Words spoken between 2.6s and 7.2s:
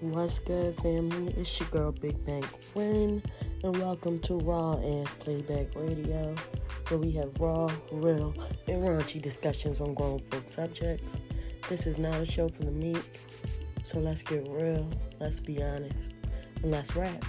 Quinn, and welcome to Raw and Playback Radio, where we